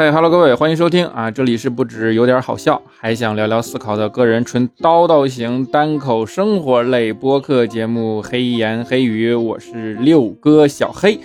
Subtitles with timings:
[0.00, 1.30] 嗨哈喽，各位，欢迎收听啊！
[1.30, 11.20] 这里是不止有点好笑，还想聊聊思考的个人纯叨叨型单口生活类播客节目《黑言黑语》，我是六哥小黑。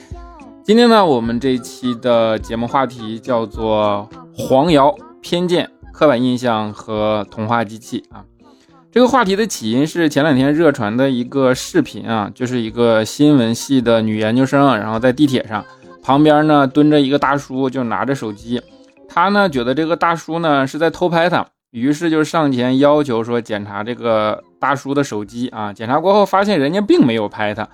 [0.62, 8.26] 今天呢，我们这一期的节目话题叫做黄谣、偏见、刻板印象和童话机器啊。
[8.92, 15.64] 这个话题的起因是前两天热传的一个视频啊，就是一个新闻系的女研究生，然后在地铁上。
[16.06, 18.62] 旁边呢蹲着一个大叔，就拿着手机。
[19.10, 25.74] 他呢觉得这个大叔呢是在偷拍他，于是就上前要求说检查这个大叔的手机啊。
[25.74, 27.68] 检查过后发现人家并没有拍他，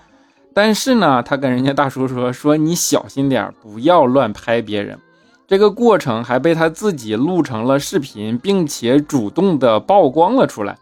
[0.53, 4.97] 但是呢他跟人家大叔说说你小心点，不要乱拍别人。
[5.45, 10.77] 这个过程还被他自己录成了视频，并且主动的曝光了出来。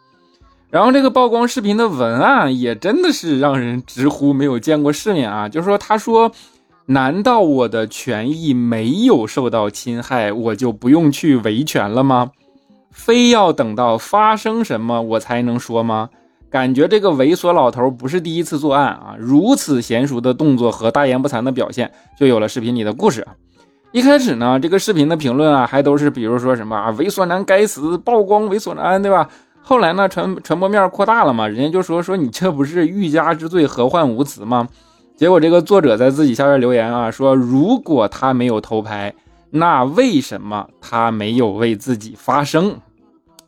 [0.69, 6.31] 然后这个曝光视频的文案也真的是让人直呼没有见过世面啊，就是说他说。
[6.91, 12.31] 难道我的权益没有受到侵害，我就不用去维权了吗？
[12.89, 16.09] 非要等到发生什么我才能说吗？
[16.49, 19.15] 感觉这个猥琐老头不是第一次作案啊！
[19.19, 23.23] 如此娴熟的动作和大言不惭的表现，就有了视频里的故事。
[23.91, 29.29] 一开始呢，这个视频的评论啊，还都是比如说什么啊，猥琐男该死，曝光猥琐男，对吧？
[29.61, 34.67] 后来呢，传传播面扩大了嘛，人家就说说你这不是欲加之罪，何患无辞吗？
[35.19, 39.13] 结果这个作者在自己下边留言啊，说如果他没有偷拍，
[39.49, 42.77] 那为什么他没有为自己发声？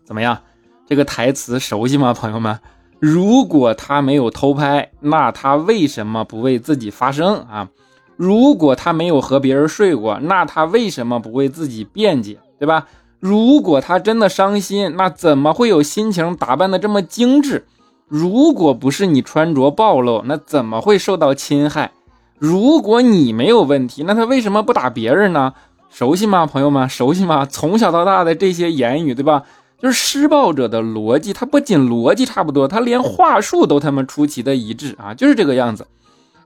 [0.04, 0.38] 怎么样？
[0.86, 2.60] 这个台词熟悉吗，朋友们？
[3.00, 7.70] 如果他没有偷拍，那他为什么不为自己发声啊？
[8.18, 12.38] 如果他没有和别人睡过，那他为什么不为自己辩解？
[12.60, 12.86] 对吧？
[13.22, 17.66] 如果他真的伤心，那怎么会有心情打扮的这么精致？
[18.12, 21.92] 如果不是你穿着暴露，那怎么会受到侵害？
[22.38, 25.54] 如果你没有问题，那他为什么不打别人呢？
[25.90, 26.90] 熟悉吗，朋友们？
[26.90, 27.48] 熟悉吗？
[27.50, 29.44] 从小到大的这些言语，对吧？
[29.82, 35.88] 就是施暴者的逻辑，他不仅逻辑差不多，他连话术都他妈出奇的一致啊，就是这个样子。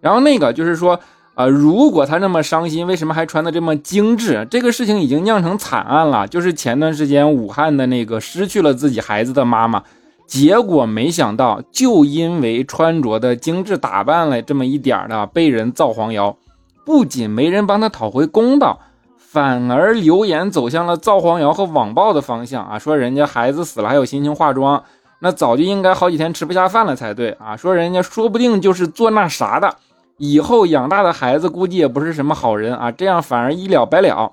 [0.01, 0.99] 然后那个就是说，
[1.33, 4.47] 啊，如果他那么伤心，为什么还穿的这么精致？
[4.51, 9.81] 这个事情已经酿成惨案了，就是前段时间武汉的那个失去了自己孩子的妈妈。
[10.27, 16.35] 结果没想到，就因为穿着的精致打扮了这么一点的，被人造黄谣，
[16.83, 18.79] 不仅没人帮他讨回公道，
[19.17, 22.79] 反而流言走向了造黄谣和网暴的方向啊！
[22.79, 24.83] 说人家孩子死了还有心情化妆，
[25.19, 27.55] 那早就应该好几天吃不下饭了才对啊！
[27.55, 29.75] 说人家说不定就是做那啥的，
[30.17, 32.91] 以后养大的孩子估计也不是什么好人啊！
[32.91, 34.31] 这样反而一了百了。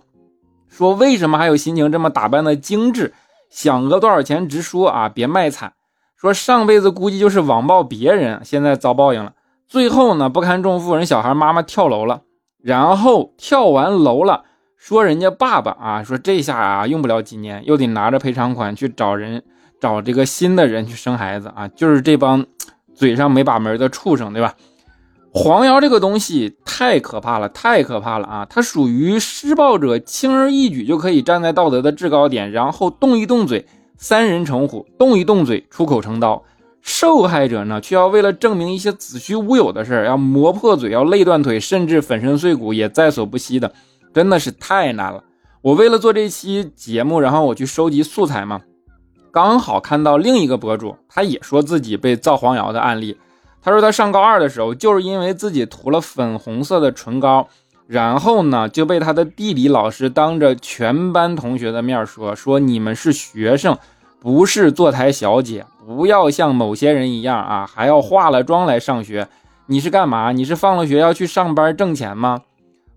[0.69, 3.13] 说为什么还有心情这么打扮的精致？
[3.51, 5.71] 想讹多少钱直说啊，别卖惨。
[6.23, 9.33] 说上辈子估计就是网暴别人，现在遭报应了。
[9.67, 12.21] 最后呢，不堪重负，人小孩妈妈跳楼了，
[12.63, 14.45] 然后跳完楼了，
[14.77, 19.43] 说人家爸爸啊，说这下啊，用不了几年，又得拿着赔偿款去找人，
[19.81, 22.47] 找这个新的人去生孩子啊，就是这帮
[22.95, 24.55] 嘴上没把门的畜生，对吧？
[25.33, 28.47] 黄谣这个东西太可怕了，太可怕了啊！
[28.49, 33.67] 它属于施暴者轻而易举就可以站在道德的制高点，然后动一动嘴。
[33.97, 36.43] 三人成虎，动一动嘴，出口成刀。
[36.81, 43.73] 受害者呢，却要为了证明一些子虚乌有的事儿，要磨破嘴，要累断腿，甚至粉身碎骨，也在所不惜的，
[44.13, 45.23] 真的是太难了。
[45.61, 48.61] 我为了做这期节目，然后我去收集素材嘛，
[49.31, 53.17] 刚好看到另一个博主，他也说自己被造黄谣的案例。
[53.63, 57.47] 他说他上高二的时候，就是因为自己涂了粉红色的唇膏。
[57.93, 63.77] 然后呢，就被他的地理老师当着全班同学的面说：“说你们是学生，
[64.19, 69.29] 不是坐台小姐，不要像某些人一样啊，还要化了妆来上学。
[69.67, 70.33] 你是干嘛？
[70.33, 72.41] 你是放了学要去上班挣钱吗？”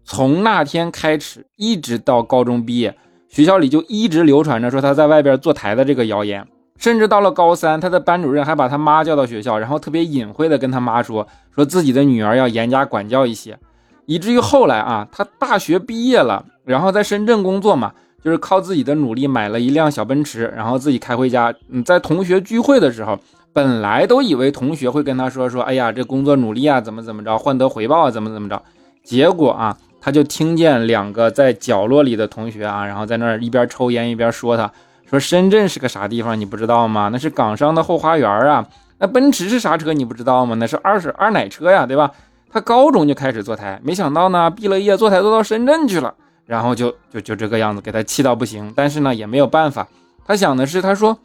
[0.06, 2.96] 从那天开始，一直到高中毕业，
[3.28, 6.48] 学校里就一直流传着说他在外边坐台的这个谣言。
[6.78, 13.60] 甚至到了高三，他的班主任还把他妈叫到学校，然后特别隐晦的跟他妈说：“说自己的女儿要严加管教一些。”
[14.06, 17.92] 以至于后来啊，他大学毕业了，然后在深圳工作嘛，
[18.24, 21.54] 就是靠自己的努力买了一辆小奔驰，然后自己开回家。
[21.70, 23.18] 嗯，在同学聚会的时候，
[23.54, 28.62] 本来都以为同学会跟他说说，哎呀，这工作努力啊，怎么怎么着，换得回报啊，怎么怎么着。
[29.04, 34.72] 结果啊，他就听见两个在角落里的同学啊，然后在那儿一边抽烟一边说，他
[35.10, 37.10] 说深圳是个啥地方，你不知道吗？
[37.12, 38.66] 那是港商的后花园啊。
[38.98, 40.56] 那奔驰是啥车，你不知道吗？
[40.56, 42.10] 那是二手二奶车呀，对吧？
[42.52, 46.14] 他高中就开始坐台，没想到呢，毕了业坐台坐到深圳去了，
[46.46, 48.72] 然后就就就这个样子，给他气到不行。
[48.76, 49.88] 但是呢，也没有办法。
[50.26, 51.18] 他想的是，他说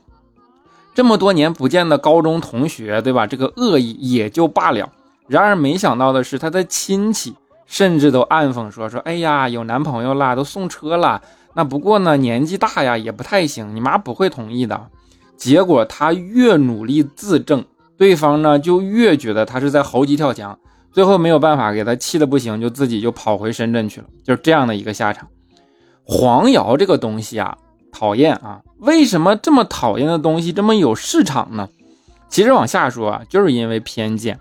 [0.95, 3.27] 这么多年不见的高中同学，对吧？
[3.27, 4.91] 这个恶意也就罢了。
[5.29, 7.35] 然而没想到的是，他的亲戚
[7.65, 11.23] 甚至都暗讽说说，哎呀，有男朋友啦，都送车了，
[11.55, 14.89] 那不过呢，年纪大呀，也不太行，你妈不会同意的。
[15.37, 17.65] 结果他越努力自证，
[17.97, 20.59] 对方呢就越觉得他是在猴急跳墙，
[20.93, 25.29] 最后没有办法，给他气的不行，就自己就跑回深圳去了，就是这样的一个下场。
[26.05, 27.57] 黄瑶这个东西啊，
[27.93, 28.61] 讨厌啊！
[28.79, 31.69] 为什么这么讨厌的东西这么有市场呢？
[32.29, 34.39] 其实往下说啊，就是因为偏见。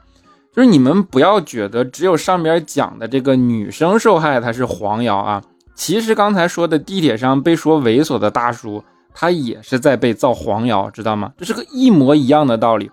[0.55, 5.41] 就是你们不要觉得只有上边讲的这个女生受害，她是黄瑶啊。
[5.75, 11.31] 其实刚才说的地铁上被说猥琐的大叔，他也是在被造黄谣，知道吗？
[11.37, 12.89] 这是个一模一样的道理。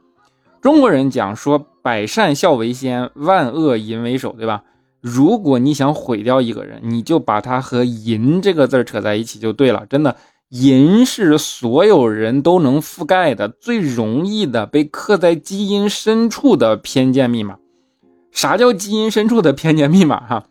[0.67, 4.65] 中国人讲说百善孝为先，万恶淫为首，对吧？
[5.01, 9.87] 如果你想毁掉一个人，你就把他和淫这个字扯在一起就对了。
[9.89, 10.17] 真的，
[10.49, 17.57] 淫是所有人都能覆盖的最容易的被刻在基因深处的偏见密码。
[18.33, 20.19] 啥叫基因深处的偏见密码？
[20.27, 20.47] 哈。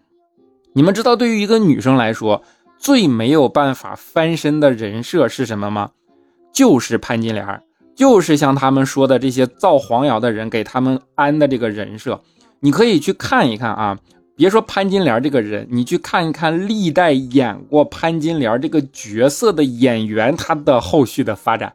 [0.72, 2.42] 你们知道，对于一个女生来说，
[2.78, 5.92] 最没有办法翻身的人设是什么吗？
[6.54, 7.62] 就是潘金莲，
[7.96, 12.20] 就是像他们说的这些造黄谣的人给他们安的这个人设。
[12.60, 13.98] 你可以去看一看啊，
[14.36, 21.74] 别说潘金莲这个人，你去看一看历代演过潘金莲这个角色的演员，他的后续的发展。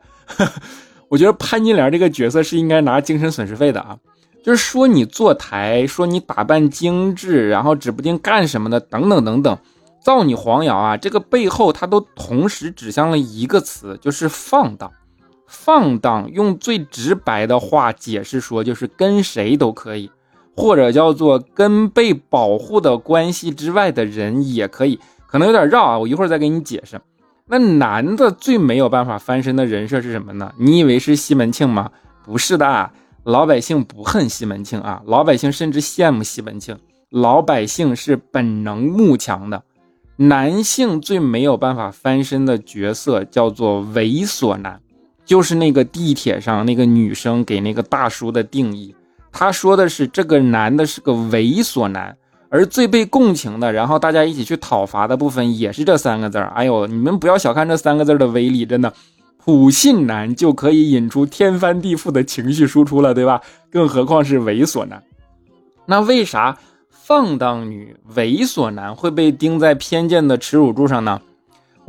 [1.08, 3.96] 我觉得潘金莲这个角色是应该拿精神损失费的啊。
[4.42, 9.58] 就是说你坐台，说你打扮精致，然后指不定干什么的，等等等等，
[10.02, 10.96] 造你黄谣啊！
[10.96, 14.90] 这个背后，它都同时指向了一个词，就是放荡。
[15.50, 20.08] 放荡用最直白的话解释说，就是跟谁都可以，
[20.56, 24.98] 或者叫做跟被保护的关系之外的人也可以。
[25.26, 27.00] 可能有点绕啊，我一会儿再给你解释。
[27.46, 30.52] 那男的最没有办法翻身的人设是什么呢？
[30.56, 31.90] 你以为是西门庆吗？
[32.24, 32.90] 不是的。
[33.24, 36.78] 老百姓不恨西门庆啊，老百姓甚至羡慕西门庆。
[37.10, 39.62] 老百姓是本能慕强的，
[40.16, 44.80] 男性最没有办法翻身的角色叫做猥琐男，
[45.30, 48.92] 就是那个地铁上那个女生给那个大叔的定义。
[49.30, 52.16] 他说的是这个男的是个猥琐男，
[52.48, 56.48] 而最被共情的，然后大家一起去讨伐的部分也是这三个字儿。
[56.56, 58.92] 哎呦，你们不要小看这三个字的威力，真的。
[59.36, 63.40] 普信男就可以引出天翻地覆的情绪输出了，对吧？
[63.70, 65.00] 更何况是猥琐男。
[65.86, 66.58] 那为啥
[66.90, 71.20] 放荡女、猥琐男会被钉在偏见的耻辱柱上呢？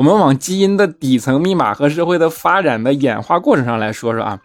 [0.01, 4.39] 我们往基因的底层密码和社会的发展的演化过程上来说说啊。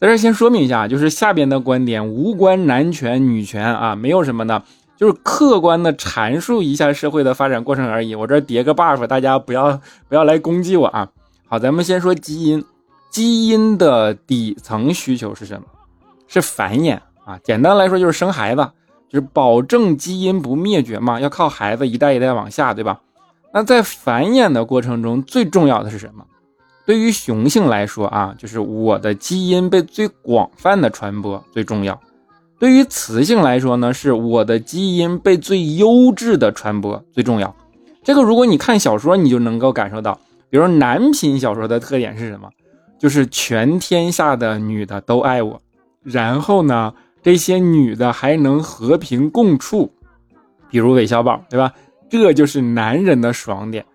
[0.00, 4.62] 在这先说明一下，就是下边的观点无关男权女权啊，没有什么的，
[4.96, 8.14] 就是客观的阐述一下社会的发展过程而已。
[8.14, 11.08] 我这叠个 buff，大家不要不要来攻击我啊。
[11.48, 12.64] 好，咱们先说基因。
[13.10, 15.64] 基因的底层需求是什么？
[16.28, 17.36] 是繁衍啊。
[17.42, 18.70] 简单来说就是生孩子，
[19.08, 23.00] 就是保证基因不灭绝嘛，要靠孩子一代一代往下，对吧？
[23.52, 26.24] 那在繁衍的过程中，最重要的是什么？
[26.84, 32.00] 对于雄性来说啊，就是我的基因被最广泛的传播最重要。
[32.58, 37.54] 对于雌性来说呢，是我的基因被最优质的传播最重要。
[38.02, 40.18] 这个如果你看小说，你就能够感受到。
[40.50, 42.48] 比如男频小说的特点是什么？
[42.98, 45.60] 就是全天下的女的都爱我，
[46.02, 49.92] 然后呢，这些女的还能和平共处。
[50.70, 51.72] 比如韦小宝，对吧？
[52.20, 53.86] 这就是男人的爽点。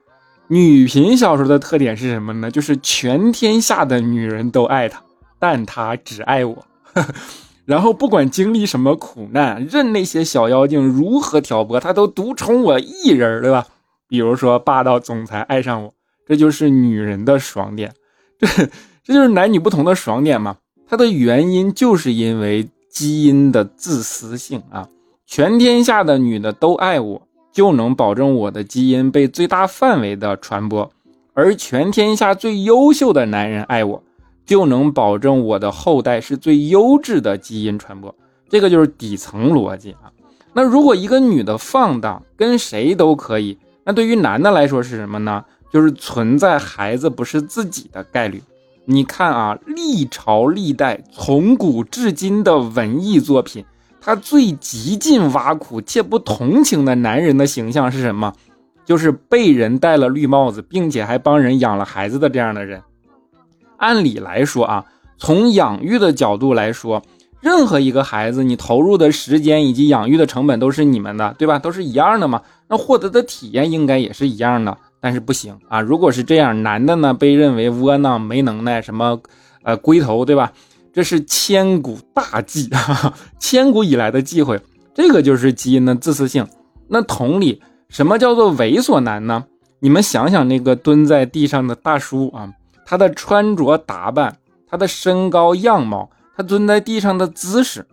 [0.47, 2.49] 女频小说的特点是什么呢？
[2.49, 5.03] 就是全天下的女人都爱他，
[5.37, 6.65] 但他只爱我。
[7.63, 13.67] 然后不管经历什么苦难，任那些小妖精如何挑拨，他都独宠我一人，对吧？
[14.07, 15.93] 比如说霸道总裁爱上我。
[16.25, 17.93] 这就是女人的爽点，
[18.39, 18.47] 这
[19.03, 20.57] 这就是男女不同的爽点嘛？
[20.89, 24.89] 它的原因就是因为基因的自私性啊！
[25.25, 27.26] 全天下的女的都爱我，
[27.57, 30.91] 就能保证我的基因被最大范围的传播；
[31.33, 34.03] 而全天下最优秀的男人爱我，
[34.45, 38.13] 就能保证我的后代是最优质的基因传播。
[38.47, 40.13] 这个就是底层逻辑啊！
[40.53, 45.43] 那如果一个女的放荡，跟谁都可以，那对于男的来说是什么呢？
[45.73, 48.39] 就是存在孩子不是自己的概率。
[48.85, 53.65] 你看啊，历朝历代从古至今的文艺作品，
[54.07, 58.33] 他最极尽挖苦且不同情的男人的形象是什么？
[58.85, 62.81] 就是被人戴了绿帽子，并且还帮人养了孩子的这样的人。
[63.75, 64.85] 按理来说啊，
[65.17, 67.03] 从养育的角度来说，
[67.41, 71.59] 任何一个孩子，你投入的时间以及养育的成本都是你们的，对吧？
[71.59, 72.41] 都是一样的嘛。
[72.69, 74.77] 那获得的体验应该也是一样的。
[75.01, 75.81] 但是不行啊！
[75.81, 79.19] 如果是这样，男的呢被认为窝囊、没能耐，什么
[79.63, 80.53] 呃龟头，对吧？
[80.97, 84.59] 这是千古大忌，哈 哈千古以来的忌讳。
[84.95, 86.47] 这个就是基因的自私性。
[86.87, 89.45] 那同理，什么叫做猥琐男呢？
[89.79, 92.51] 你们想想那个蹲在地上的大叔啊，
[92.83, 94.35] 他的穿着打扮，
[94.67, 97.85] 他的身高样貌，他蹲在地上的姿势，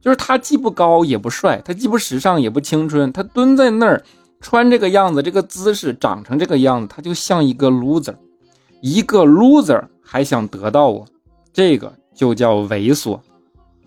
[0.00, 4.00] 就是他既不高也不帅，他既不时尚也不青春，他蹲在那儿
[4.40, 8.14] 穿这个样子，这个姿势长成这个样子，他就像一个 loser，
[8.80, 11.04] 一个 loser 还想得到我，
[11.52, 13.18] 这个就叫猥琐。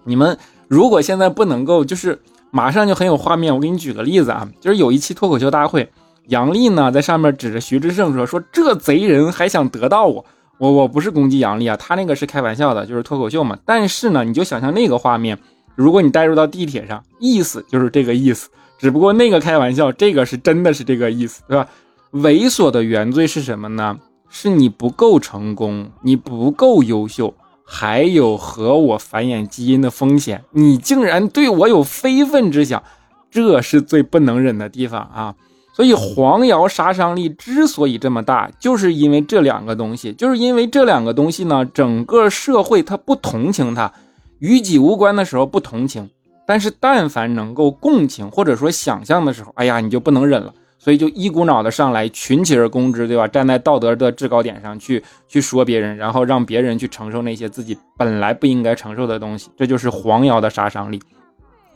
[0.04, 2.20] 你们如果现在不能够，就是
[2.52, 5.90] 马上就很有画面，我给你举个例子啊，就是有一期脱口秀大会。
[6.28, 10.26] 杨笠呢，在上面指着徐志胜说：“说这贼人还想得到我，
[10.58, 13.56] 我我不是攻击杨笠啊，他那个是开玩笑的，就是脱口秀嘛。
[13.64, 15.38] 但是呢，你就想象那个画面，
[15.76, 21.68] 如果你带入到地铁上，意思就是这个意思，只不过那个开玩笑，这个是真的是这个意思，对吧？
[22.14, 24.00] 猥琐的原罪是什么呢？
[24.28, 27.34] 是你不够成功，你不够优秀，
[27.66, 32.82] 还有和我繁衍基因的风险，你竟然对我有非分之想，
[33.32, 35.36] 这是最不能忍的地方啊！”
[35.76, 43.92] 所以黄瑶杀伤力之所以这么大，就是因为这两个东西，就是因为这两个东西呢，整个社会它不同情他，
[44.40, 46.10] 与己无关的时候不同情，
[46.48, 50.54] 但是但凡能够共情或者说想象的时候，哎呀，你就不能忍了，
[50.86, 53.28] 所以就一股脑的上来群起而攻之，对吧？
[53.28, 61.02] 站在道德的制高点上去去说别人，然后让别人去承受那些自己本来不应该承受的东西，这就是黄瑶的杀伤力。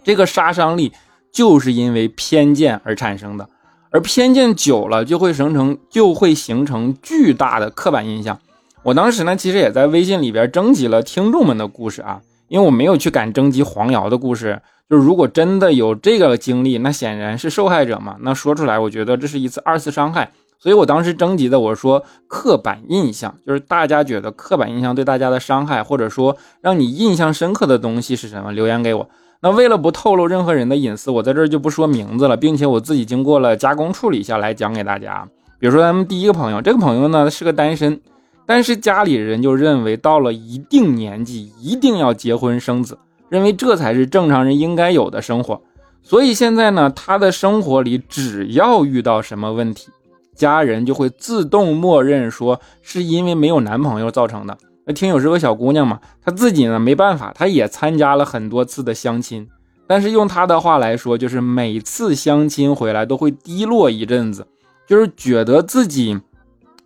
[0.04, 0.94] 这个杀伤力
[1.32, 3.50] 就是因为偏见而产生的。
[3.89, 8.39] 而偏见久了，就会形成就会形成巨大的刻板印象。
[8.84, 14.62] 我当时呢，其实也在微信里边征集了听众们的故事啊，因为我没有去敢征集黄瑶的故事。
[14.89, 18.15] 就是如果真的有这个经历，那显然是受害者嘛。
[18.22, 20.32] 那说出来，我觉得这是一次二次伤害。
[20.58, 28.51] 所以我当时征集的，我说刻板印象，就是大家觉得刻板印象对大家的伤害，或者说让你印象深刻的东西是什么？
[28.51, 29.08] 留言给我。
[29.41, 35.25] 那为了不透露任何人的隐私，我在这儿就不说名字了，并且我自己经过了加工处理下来讲给大家。
[35.60, 38.01] 比如说咱们第一个朋友，这个朋友呢是个单身，
[38.50, 42.98] 但是家里人就认为到了一定年纪一定要结婚生子，
[43.29, 45.62] 认为这才是正常人应该有的生活。
[46.01, 49.91] 所以现在呢，他的生活里只要遇到什么问题，
[50.36, 54.58] 家人就会自动默认说是因为没有男朋友造成的。
[54.96, 59.48] 听友是个小姑娘嘛，她自己呢没办法，她也参加了很多次的相亲，
[59.86, 64.48] 但是用她的话来说，就是每次相亲回来都会低落一阵子，
[64.88, 66.20] 就是觉得自己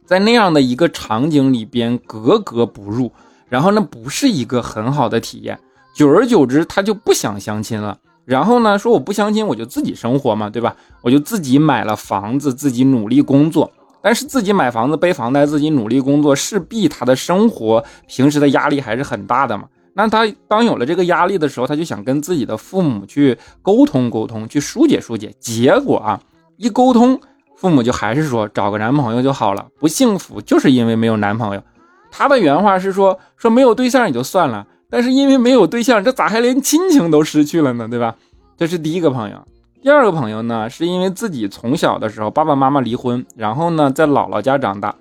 [0.05, 3.11] 在那样的一个场景里边格格不入，
[3.49, 5.59] 然后那不是一个很好的体验，
[5.95, 10.75] 久而久之他就不想相亲了，然后呢说我不相亲我就自己生活嘛，对吧？
[11.01, 13.71] 我就自己买了房子，自己努力工作。
[14.05, 19.63] 但是自己买房子背房贷，自己努力工作，势必他的生活平时的压力还是很大的嘛。
[19.93, 25.33] 那他当有了这个压力的时候，他就想跟自己的父母去沟通沟通，去疏解疏解。
[25.39, 26.19] 结果啊，
[26.57, 27.17] 一沟通，
[27.63, 29.65] 父母就还是说找个男朋友就好了。
[29.79, 31.63] 不幸福就是因为没有男朋友。
[32.11, 37.87] 他的原话是说说没有对象也就算了，但是因为没有对象，这咋还连亲情都失去了呢？
[37.87, 38.15] 对吧？
[38.57, 39.37] 这是第一个朋友。
[39.81, 44.93] 第二个朋友呢，是因为自己从小的时候爸爸妈妈离婚，然后呢在姥姥家长大，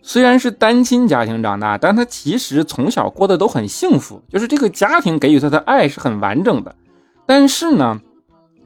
[0.00, 6.74] 虽然是单亲家庭长大，但他其实从小过得都很幸福，就是这个家庭给予他的爱是很完整的。
[7.26, 8.00] 但是呢，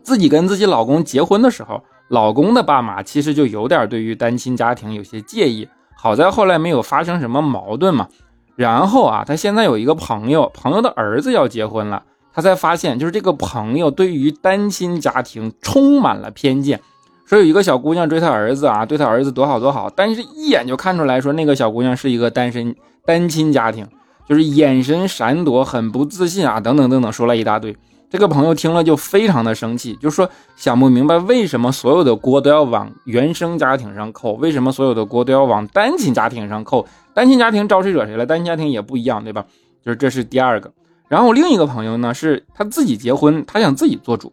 [0.04, 8.08] 自己跟自己老公结婚的时候，老公的爸妈其实就有点对于单亲家庭有些介意，好在后来没有发生什么矛盾嘛。
[8.56, 12.02] 然后啊，他现在有一个朋友，朋友的儿子要结婚了。
[12.34, 16.80] 他才发现，就是这个朋友对于单亲家庭充满了偏见，
[17.24, 22.74] 说有一个小姑娘追他儿子啊，对他儿子多好多好，但是一眼就看出来说那个小姑娘是一个单身
[23.06, 23.86] 单亲家庭，
[24.28, 27.76] 就是眼神闪躲，很不自信啊，等等等等，说了一大堆。
[28.10, 36.84] 这个朋友听了就非常的生气，就说想不明白为什么所有的锅都要往原生家庭上扣，为什么所有的锅都要往单亲家庭上扣？
[37.14, 38.26] 单亲家庭招谁惹谁了？
[38.26, 39.44] 单亲家庭也不一样，对吧？
[39.84, 40.72] 就是这是第二个。
[41.06, 44.32] 然后另一个朋友呢，是他自己结婚，他想自己做主。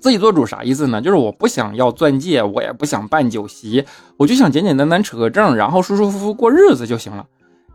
[0.00, 1.00] 自己做主啥意思呢？
[1.02, 3.84] 就是我不想要钻戒，我也不想办酒席，
[4.16, 7.26] 我就想简简单单扯个证，然后舒舒服服过日子就行了。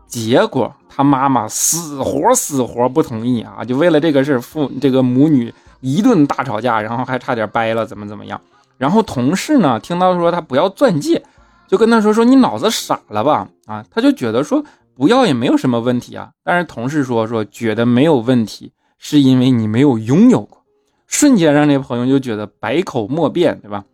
[0.08, 8.40] 结果他妈妈死活死活不同意啊，就为了这个事父这个母女一顿大吵架，然后还差点掰了，怎么怎么样。
[8.76, 11.22] 然后同事呢，听到说他不要钻戒，
[11.68, 13.46] 就跟他说说你脑子傻了吧？
[13.66, 14.64] 啊，他就觉得说。
[14.98, 20.60] 不要也没有什么问题啊，但是同事说说觉得没有问题，是因为你没有拥有过，
[21.06, 23.84] 瞬间让那朋友就觉得百口莫辩，对吧？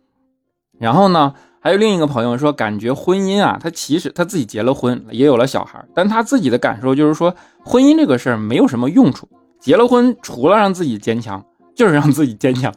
[0.79, 9.27] 然后呢，还有另一个朋友说，感觉婚姻啊，他其实他自己结了婚，也有了小孩，但他自己的感受就是说，婚姻这个事儿没有什么用处，
[9.59, 11.43] 结了婚除了让自己坚强，
[11.73, 12.71] 就是让自己坚强。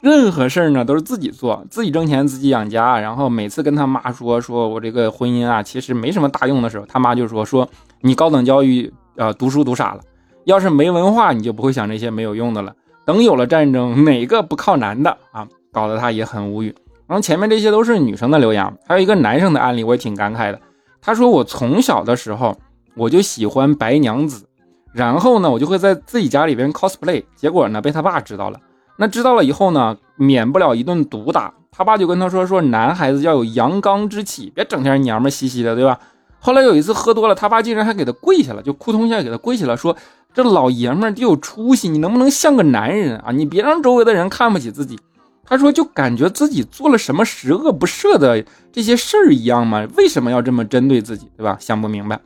[0.00, 3.00] 任何事儿呢都是自己做，自己挣钱，自己养家。
[3.00, 7.66] 然后每次跟他妈说说我这个婚姻啊，其实没什么大用的时候，他妈就说说
[8.02, 10.02] 你高等教育呃读书读傻了，
[10.44, 12.74] 要是没文化，你就不会想这些没有用的了。
[13.06, 15.48] 等有了战争，哪个不靠男的啊？
[15.72, 16.74] 搞得他也很无语。
[17.06, 20.60] 然后前面这些都是女生的留言，还有一个男生的案例，我也挺感慨的。
[21.00, 22.56] 他说我从小的时候
[22.94, 24.46] 我就喜欢白娘子，
[24.92, 28.58] 然后呢我就会在自己家里边 cosplay，结果呢被他爸知道了。
[28.96, 31.52] 那知道了以后呢，免不了一顿毒打。
[31.70, 36.00] 他爸就跟他说：“说男孩子要有阳刚之气，别整天娘们兮兮的，对吧？”
[36.40, 39.94] 后来有一次喝多了，他爸竟然还给他跪下了，就扑通一下给他跪下了，说
[40.32, 43.30] ：“这老爷们得有出息，你能不能像个男人啊？
[43.30, 44.98] 你别让周围的人看不起自己。”
[45.46, 49.86] 他说：“就感觉自己做了什么十恶不赦的这些事儿一样嘛？
[49.96, 51.56] 为什么要这么针对自己，对吧？
[51.60, 52.20] 想不明白。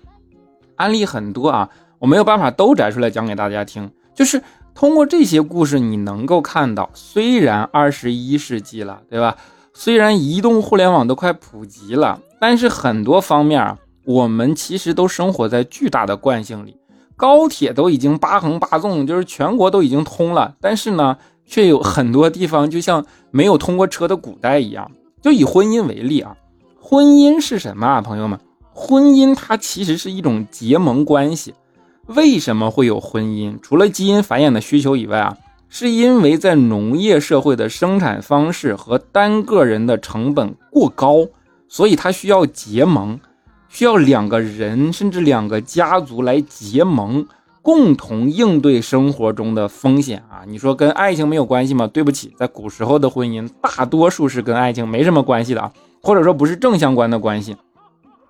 [0.77, 9.37] 案例很多啊，我没有办法都摘出来讲给大家听，就是。”通过这些故事，你能够看到，虽然二十一世纪了，对吧？
[9.75, 16.77] 虽然移动互联网都快普及了，但是很多方面啊，我们其实都生活在巨大的惯性里。
[17.17, 21.19] 高铁都已经八横八纵，就是全国都已经通了，但是呢，
[21.51, 24.89] 却有很多地方就像没有通过车的古代一样。
[25.21, 26.37] 就以婚姻为例啊，
[26.81, 28.39] 婚姻是什么啊，朋友们？
[28.73, 31.53] 婚姻它其实是一种结盟关系。
[32.07, 33.59] 为什么会有婚姻？
[33.61, 35.37] 除了基因繁衍的需求以外啊，
[35.69, 41.27] 是因为在农业社会的生产方式和单个人的成本过高，
[41.69, 43.19] 所以它需要结盟，
[43.69, 47.27] 需要两个人甚至两个家族来结盟，
[47.63, 50.45] 共同应对生活中的风险啊！
[50.47, 51.87] 你说跟爱情没有关系吗？
[51.87, 57.57] 对不起，在古时候的婚姻大多数是跟爱情没什么关系的啊，或者说不是正相关的关系，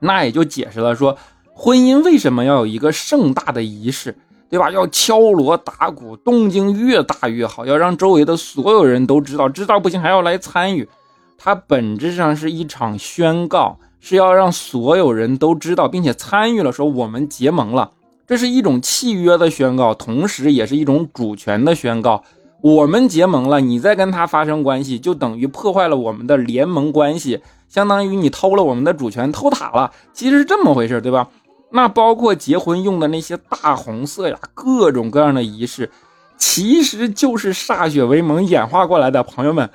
[0.00, 1.16] 那也就解释了说。
[1.52, 4.16] 婚姻为什么要有一个盛大的仪式，
[4.48, 4.70] 对吧？
[4.70, 10.88] 要敲锣打鼓，动静越大越好，要让周围的所有人都知道，知道不行还要来参与。
[11.36, 17.90] 它本质上是一场宣告，是要让所有人都知道，并且参与了，说我们结盟了。
[18.30, 22.22] 这是一种契约的宣告，同时也是一种主权的宣告。
[22.62, 29.90] 我们结盟了，你再跟他发生关系，就等于破坏了我们的联盟关系，相当于你偷了我们的主权，偷塔了。
[30.12, 31.26] 其实是这么回事，对吧？
[31.72, 35.90] 那包括结婚用的那些大红色呀，各种各样的仪式，
[36.38, 39.68] 其实就是歃血为盟演化过来的，朋友们。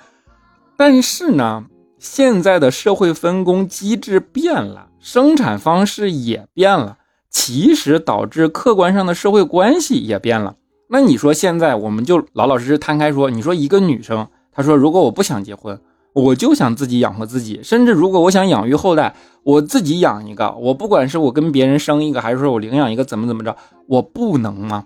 [0.78, 1.66] 但是呢，
[2.00, 7.00] 现在的社会分工机制变了，生产方式也变了，
[7.36, 10.56] 其实导致客观上的社会关系也变了。
[10.88, 15.78] 那你说现在我们就老老实实摊开说，你说一个女生，她说如果我不想结婚。
[16.14, 20.50] 我就想自己养活自己，甚至如果我想养育后代，我自己养一个。
[20.54, 23.54] 我不管是我跟别人生一个，还是说我领养一个，怎么怎么着，
[23.90, 24.86] 我不能吗？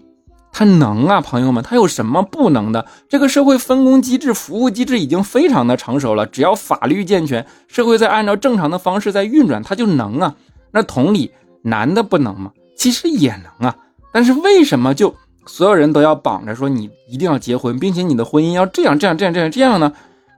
[0.52, 2.84] 他能啊，朋友们，他有什么不能的？
[3.08, 10.36] 这个社会分工机制、服务机制已经非常的成熟了，只要法律健全，社会在按照正常的方式在运转，他就能啊。
[10.72, 11.30] 那同理，
[11.62, 12.52] 男的不能吗？
[12.76, 13.76] 其实也能啊，
[14.12, 15.14] 但是为什么就
[15.46, 19.92] 所有人都要绑着说你一定要结婚，并且你的婚姻要这样这样这样这样这样呢？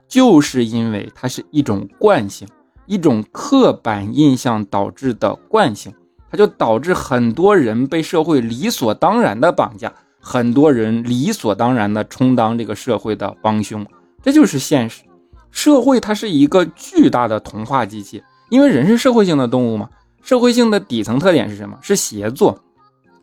[0.08, 2.48] 就是因为它是一种惯性，
[2.86, 5.92] 一种刻板印象导致的惯性，
[6.30, 13.86] 它就导致很多人被社会理所当然的绑架，很多人理所当然的充当这个社会的帮凶，
[14.22, 15.02] 这就是现实。
[15.50, 19.88] 社会它是一个巨大的同化机器，因为人是社会性的动物嘛。
[20.22, 21.76] 社会性的底层特点是什么？
[21.82, 22.58] 是协作。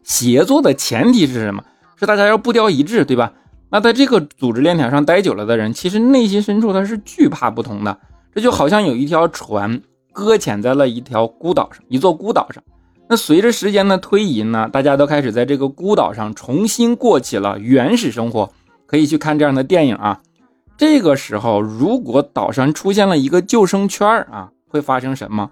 [0.03, 1.63] 协作的前提是什么？
[1.95, 3.33] 是大家要步调一致，对吧？
[3.69, 7.97] 那在这个组织链条上待久了的人，其实内心深处他是惧怕不同的。
[8.33, 9.81] 这就好像有一条船
[10.11, 12.63] 搁浅在了一条孤岛上，一座孤岛上。
[13.07, 18.51] 那随着时间的推移呢，大家都开始在这个孤岛上重新过起了原始生活。
[18.85, 20.19] 可以去看这样的电影啊。
[20.75, 25.51] 这个时候，如果岛上出现了一个救生圈啊，会发生什么？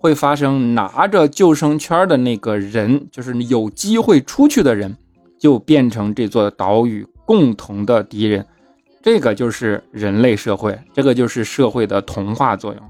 [0.00, 4.96] 会发生拿着救生圈的那个人，就是有机会出去的人，
[5.38, 7.06] 就变成这座岛屿。
[7.26, 8.44] 共同的敌人，
[9.00, 12.82] 这个就是人类社会，这个就是社会的同化作用。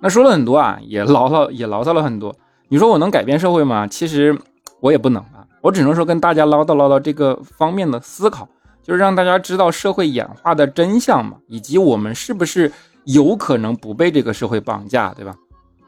[0.00, 2.34] 那说了很多啊，也唠唠也唠叨了很多。
[2.66, 3.86] 你说我能改变社会吗？
[3.86, 4.36] 其实
[4.80, 8.48] 我也不能啊，我只能说跟大家唠叨唠叨这个方面的思考，
[8.82, 12.72] 就是让大家知道社会演化的真相嘛，以及我们是不是
[13.04, 15.36] 有可能不被这个社会绑架，对吧？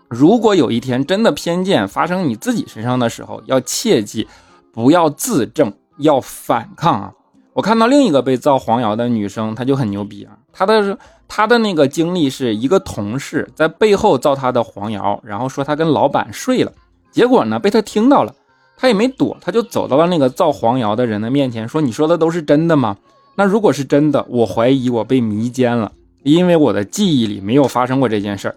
[0.09, 4.27] 如果有一天真的偏见发生你自己身上的时候，要切记
[4.73, 7.13] 不要自证，要反抗啊。
[7.53, 10.37] 我看到另一个被造黄谣的女生，她就很牛逼啊！
[10.53, 16.73] 她的她的那个经历是一个同事在背后造她的黄谣，然后说她跟老板睡了，
[17.11, 18.35] 结果呢被她听到了，
[18.77, 22.97] 她也没躲，她就走到了那个造黄谣的人的面前，说：“你说的都是真的吗？
[23.35, 25.91] 那如果是真的，我怀疑我被迷奸了，
[26.23, 28.57] 因为我的记忆里没有发生过这件事儿。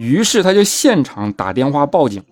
[0.00, 2.24] 于是他就现场打电话报警，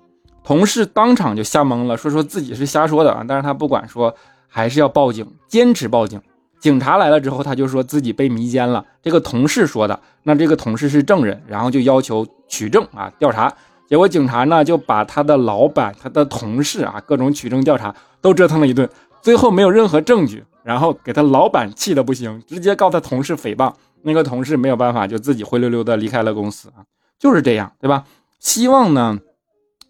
[0.43, 4.15] 同事当场就吓懵了，说说自己是瞎说的啊，但是他不管说，
[4.47, 6.19] 还是要报警，坚持报警。
[6.59, 8.83] 警察来了之后，他就说自己被迷奸了。
[9.03, 13.53] 这个同事说的，那这个同事是证人，然后就要求取证啊，调查。
[13.87, 18.89] 结果警察呢就把他的老板、他的同事啊，各种取证调查都折腾了一顿，
[19.21, 23.71] 最后没有任何证据，然后给他老板气的不行，直接告他同事诽谤。
[24.01, 26.81] 那个同事没有办法，就自己灰溜溜的离开了公司啊，
[27.19, 28.05] 就是这样，对吧？
[28.39, 29.19] 希望呢，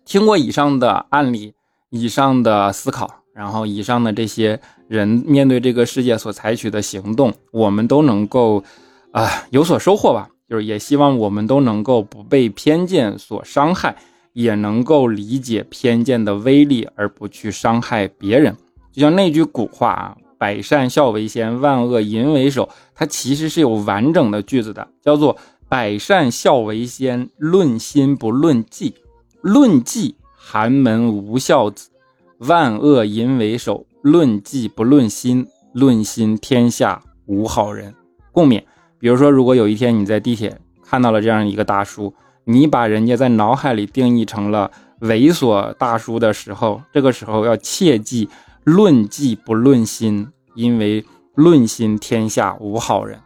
[0.05, 1.55] 听过以上的案例、
[1.91, 8.65] 以上的思考，然后以上的这些人面对这个世界所采取的行动，我们都能够
[9.13, 10.29] 啊有所收获吧。
[10.49, 13.95] 就是也希望我们都能够不被偏见所伤害，
[14.33, 18.57] 也能够理解偏见的威力，而不去伤害别人。
[18.91, 25.37] 就像那句古话啊，“百善孝为先，万恶淫为首”，它其实是有完整的句子的，叫做
[25.69, 28.95] “百善孝为先，论心不论迹，
[29.43, 31.91] 论迹寒门无孝子；
[32.39, 37.95] 万恶淫为首，论迹不论心，论心天下无好人。”
[38.33, 38.63] 共勉。
[38.99, 44.71] 比如说，如果有一天你在地铁看到了这样一个大叔，你把人家在脑海里定义成了
[45.03, 48.29] 猥琐大叔的时候，这个时候要切记
[48.65, 51.05] 论迹不论心，因为
[51.35, 53.21] 论心天下无好人！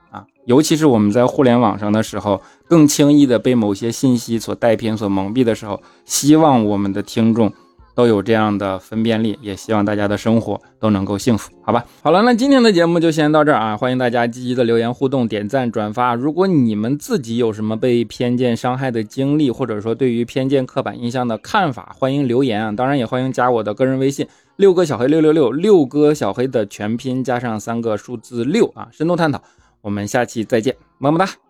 [0.45, 7.53] 尤其是我们在互联网上的时候，更轻易的被某些信息所带偏、所蒙蔽的时候，希望我们的听众。
[7.95, 11.85] 都有这样的分辨力，也希望大家的生活都能够幸福，好吧？
[12.01, 13.77] 好了，那今天的节目就先到这儿啊！
[13.77, 16.15] 欢迎大家积极的留言互动、点赞、转发。
[16.15, 22.73] 如果你们自己有什么被偏见伤害的经历，或者说对于偏见刻板印象的看法，欢迎留言啊！
[22.73, 24.27] 当然也欢迎加我的个人微信
[24.57, 28.89] 六哥小黑六六六六哥小黑的全拼加上三个数字六啊！
[28.91, 29.43] 深度探讨，
[29.83, 31.42] 我们下期再见，么么哒。